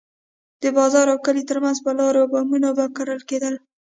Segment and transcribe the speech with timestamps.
[0.61, 3.55] د بازار او کلي ترمنځ پر لارو به بمونه کرل کېدل.